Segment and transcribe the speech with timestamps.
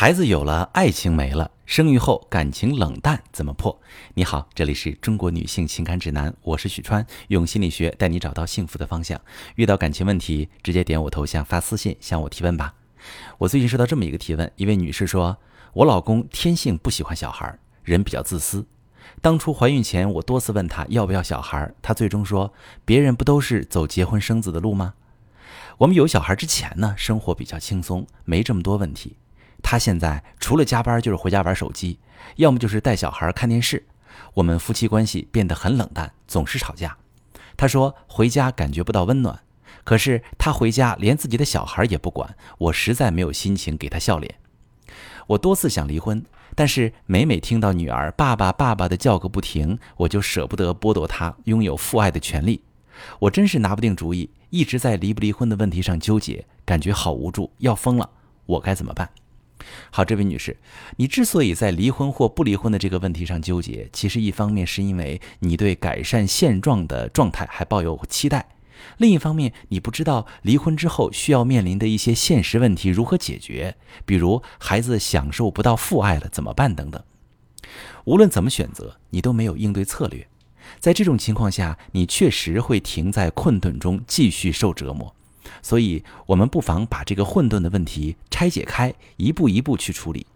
[0.00, 3.78] 孩子有了，爱情没了，生育后感情冷淡怎么破？
[4.14, 9.20] 你好，这里是中国女性情感指南，我是许川，用心理学带你找到幸福的方向。
[9.56, 12.72] 遇到感情问题，直接点我头像发私信向我提问吧。
[13.36, 15.36] 我最近收到这么一个提问，一位女士说，
[15.74, 18.64] 我老公天性不喜欢小孩，人比较自私。
[19.20, 22.54] 当初怀孕前，我多次问他要不要小孩，他最终说，
[22.86, 24.94] 别人不都是走结婚生子的路吗？
[25.76, 29.16] 我们有小孩之前呢，生活比较轻松，没这么多问题。
[29.62, 31.98] 他现在除了加班就是回家玩手机，
[32.36, 33.86] 要么就是带小孩看电视。
[34.34, 36.96] 我们夫妻关系变得很冷淡，总是吵架。
[37.56, 39.40] 他说回家感觉不到温暖，
[39.84, 44.34] 可是他回家连自己的小孩也不管，我实在没有心情给他笑脸。
[45.28, 46.24] 我多次想离婚，
[46.54, 52.62] 但是每每听到女儿“爸爸，爸爸”的叫个不停，我就舍不得剥夺他拥有父爱的权利。
[53.20, 58.10] 我真是拿不定主意，一直在离不离婚的问题上纠结，感觉好无助，要疯了。
[58.46, 59.08] 我该怎么办？
[59.90, 60.56] 好，这位女士，
[60.96, 68.48] 你之所以在离婚或不离婚的这个问题上纠结，其实一方面是因为你对改善现状的状态还抱有期待，
[68.98, 77.02] 另一方面你不知道离婚之后需要面临的一些现实问题如何解决，比如孩子享受不到父爱了怎么办等等。
[78.04, 80.26] 无论怎么选择，你都没有应对策略，
[80.78, 85.14] 在这种情况下，你确实会停在困顿中继续受折磨。
[85.62, 90.26] 所以，我们不妨把这个混沌的问题拆解开，一步一步去处理。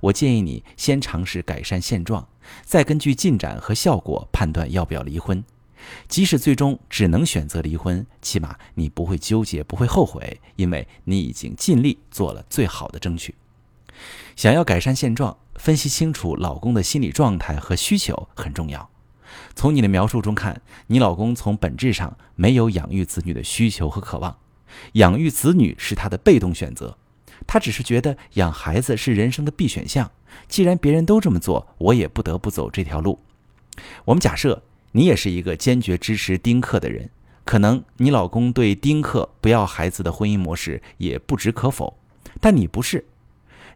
[0.00, 2.28] 我建议你先尝试改善现状，
[2.64, 5.42] 再根据进展和效果判断要不要离婚。
[6.06, 13.34] 即使最终只能选择离婚，起码你不会纠结，不会后悔，因为你已经尽力做了最好的争取。
[14.36, 18.88] 想要改善现状，分析清楚老公的心理状态和需求很重要。
[19.56, 24.38] 从你的描述中看，你老公从本质上没有养育子女的需求和渴望。
[24.92, 26.96] 养育子女是他的被动选择，
[27.46, 30.10] 他只是觉得养孩子是人生的必选项。
[30.48, 33.20] 既然别人都这么做，我也不得不走这条路。
[34.04, 34.62] 我们假设
[34.92, 37.10] 你也是一个坚决支持丁克的人，
[37.44, 41.98] 可能你老公对丁克不要孩子的婚姻模式也不置可否，
[42.40, 43.04] 但你不是，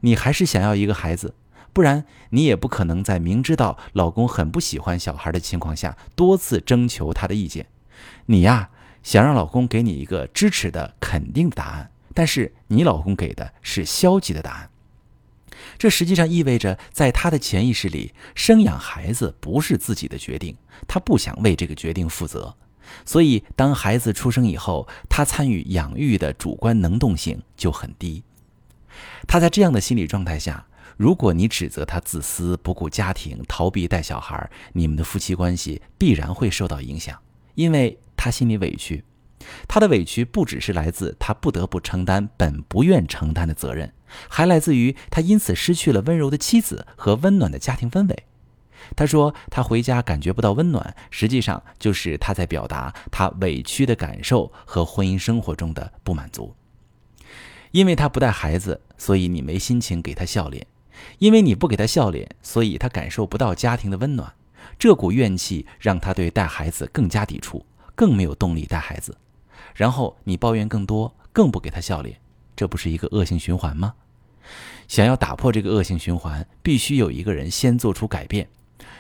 [0.01, 1.35] 你还是想要一个孩子，
[1.73, 7.67] 不然你也不可能在明知道老公很不喜欢小孩的情况下多次征求他的意见。
[8.27, 8.71] 你呀。
[9.07, 14.71] 想让老公给你一个支持的、肯定的答案，但是你老公给的是消极的答案。
[15.79, 20.57] 这实际上意味着，在他的潜意识里，生养孩子不是自己的决定，
[20.89, 22.57] 他不想为这个决定负责。
[23.05, 28.25] 所以，当孩子出生以后，他参与养育的主观能动性就很低。
[29.29, 37.17] 他在这样的心理状态下，如果你指责他自私、不顾家庭、逃避带小孩，你们的夫妻关系必然会受到影响，
[37.55, 37.97] 因为。
[38.27, 39.05] 他心里委屈，
[39.69, 43.93] 他的委屈不只是来自他不得不承担本不愿承担的责任，
[44.29, 48.25] 还来自于他因此失去了温柔的妻子和温暖的家庭氛围。
[48.97, 56.53] 他说他回家感觉不到温暖，实际上就是他在表达他委屈的感受和婚姻生活中的不满足。
[57.71, 60.65] 因为他不带孩子，所以你没心情给他笑脸；
[61.21, 64.33] 因为你不给他笑脸，所以他感受不到家庭的温暖。
[64.77, 67.65] 这股怨气让他对带孩子更加抵触。
[67.97, 69.17] 更没有动力带孩子，
[69.75, 72.21] 然后你抱怨更多，更不给他笑脸，
[72.55, 73.95] 这不是一个恶性循环吗？
[74.87, 78.47] 想要打破这个恶性循环，必须有一个人先做出改变。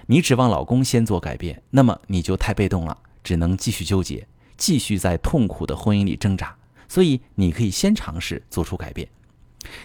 [0.06, 6.56] 你指望老公先做改变，那么你就太被动了，只能继续纠结，继续在痛苦的婚姻里挣扎。
[6.88, 9.06] 所以你可以先尝试做出改变。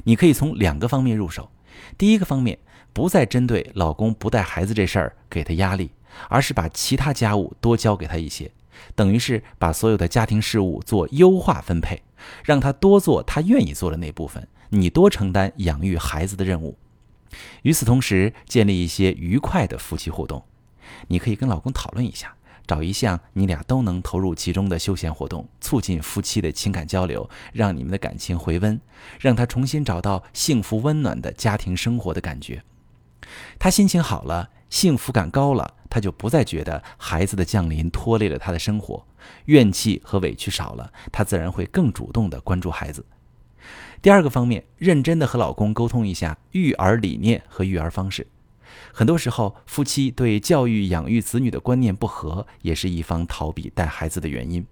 [0.03, 1.50] 你可以从两个方面入手。
[1.97, 2.57] 第一个方面，
[2.94, 5.91] 不再针对老公不带孩子这事儿给他压力，
[6.29, 8.51] 而是把其他家务多交给他一些。
[8.95, 12.01] 等于是把所有的家庭事务做优化分配，
[12.43, 16.77] 让他多做他愿意做的那部分，你多承担养育孩子的任务。
[17.61, 20.43] 与此同时，建立一些愉快的夫妻互动。
[21.07, 22.35] 你可以跟老公讨论一下，
[22.67, 28.79] 找一项你俩都能投入其中的休闲活动，促进夫妻的情感交流，让你们的感情回温，
[29.19, 32.63] 让他重新找到幸福温暖的家庭生活的感觉。
[33.57, 34.50] 他心情好了。
[34.71, 39.06] 幸福感高了，他就不再觉得孩子的降临拖累了他的生活，
[39.45, 43.06] 怨气和委屈少了，他自然会更主动地关注孩子。
[44.01, 48.25] 第二个方面，认真地和老公沟通一下育儿理念和育儿方式。
[48.94, 54.65] 很多时候，夫妻对教育养育子女的观念不合，也是一方逃避带孩子的原因。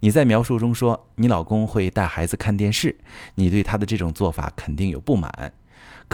[0.00, 2.98] 你在描述中说你老公会带孩子看电视，
[3.36, 5.54] 你对他的这种做法肯定有不满。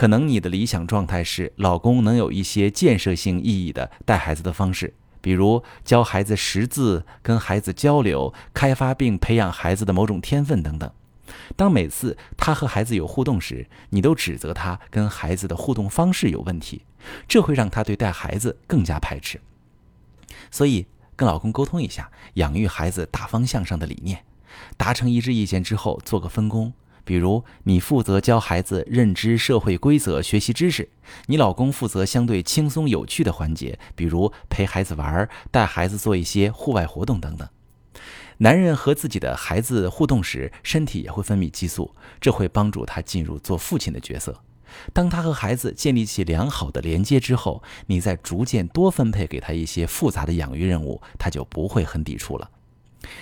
[0.01, 10.91] 可能你的理想状态是老公能有一些建设性意义的带孩子的方式，比如教孩子识字、跟孩子交流、开发并培养孩子的某种天分等等。
[11.55, 16.81] 当每次他和孩子有互动时，你都指责他跟孩子的互动方式有问题，
[17.27, 19.39] 这会让他对带孩子更加排斥。
[20.49, 24.25] 所以，跟老公沟通一下养育孩子大方向上的理念，
[24.77, 26.73] 达成一致意见之后，做个分工。
[27.03, 30.85] 比如，你负责教孩子认知社会规则、学习知识；
[31.27, 37.47] 你老公负责相对轻松有趣的环节，比如陪孩子玩、带孩子做一些户外活动等等。
[38.37, 44.41] 男人和自己的孩子互动时，身体也会分泌激素，这会帮助他进入做父亲的角色。
[44.93, 52.49] 当他和孩子建立起良好的连接之后，你再逐渐多分配给他一些复杂的养育任务，他就不会很抵触了。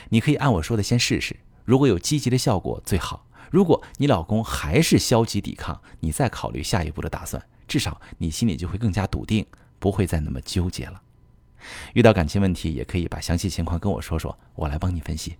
[0.09, 3.25] 你可以按我说的先试试，如果有积极的效果最好。
[3.49, 9.45] 如果你老公还是消极抵抗，你再考虑下一步的打算，至少你心里就会更加笃定，
[9.79, 11.01] 不会再那么纠结了。
[11.93, 15.35] 遇到感情问题，也可以把详细情况跟我说说，我来帮你分析。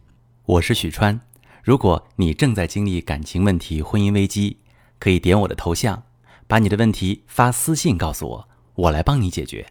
[0.45, 1.19] 我是许川，
[1.63, 4.57] 如果你正在经历感情问题、婚姻危机，
[4.97, 6.03] 可以点我的头像，
[6.47, 9.65] 把你的问题发私信告诉我，我来帮你解决。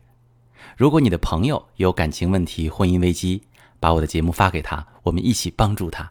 [0.77, 3.43] 如果你的朋友有感情问题、婚姻危机，
[3.81, 6.11] 把我的节目发给他，我们一起帮助他。